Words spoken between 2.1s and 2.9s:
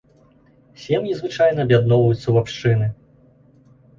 ў абшчыны.